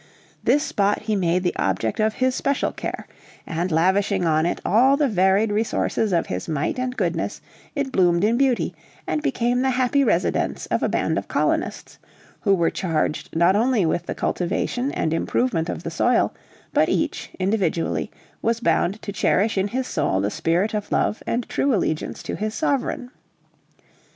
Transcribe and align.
This 0.43 0.63
spot 0.63 1.03
he 1.03 1.15
made 1.15 1.43
the 1.43 1.55
object 1.57 1.99
of 1.99 2.15
his 2.15 2.33
special 2.33 2.71
care; 2.71 3.05
and, 3.45 3.71
lavishing 3.71 4.25
on 4.25 4.47
it 4.47 4.59
all 4.65 4.97
the 4.97 5.07
varied 5.07 5.51
resources 5.51 6.11
of 6.11 6.25
his 6.25 6.49
might 6.49 6.79
and 6.79 6.97
goodness, 6.97 7.39
it 7.75 7.91
bloomed 7.91 8.23
in 8.23 8.35
beauty, 8.35 8.73
and 9.05 9.21
became 9.21 9.61
the 9.61 9.69
happy 9.69 10.03
residence 10.03 10.65
of 10.65 10.81
a 10.81 10.89
band 10.89 11.19
of 11.19 11.27
colonists, 11.27 11.99
who 12.39 12.55
were 12.55 12.71
charged 12.71 13.35
not 13.35 13.55
only 13.55 13.85
with 13.85 14.07
the 14.07 14.15
cultivation 14.15 14.91
and 14.93 15.13
improvement 15.13 15.69
of 15.69 15.83
the 15.83 15.91
soil, 15.91 16.33
but 16.73 16.89
each, 16.89 17.29
individually, 17.37 18.09
was 18.41 18.59
bound 18.59 18.99
to 19.03 19.13
cherish 19.13 19.55
in 19.55 19.67
his 19.67 19.85
soul 19.85 20.19
the 20.19 20.31
spirit 20.31 20.73
of 20.73 20.91
love 20.91 21.21
and 21.27 21.47
true 21.47 21.75
allegiance 21.75 22.23
to 22.23 22.35
his 22.35 22.55
Sovereign. 22.55 23.11